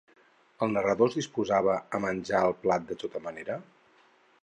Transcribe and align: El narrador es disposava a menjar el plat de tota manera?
El 0.67 0.73
narrador 0.77 1.11
es 1.11 1.17
disposava 1.19 1.77
a 1.99 2.01
menjar 2.07 2.43
el 2.49 2.59
plat 2.65 2.91
de 2.93 3.01
tota 3.05 3.27
manera? 3.29 3.61